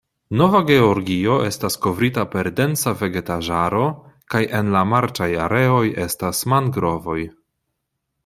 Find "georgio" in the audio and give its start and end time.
0.67-1.33